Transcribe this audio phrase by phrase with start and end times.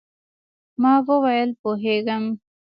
[0.81, 2.23] ما وویل، پوهېږم.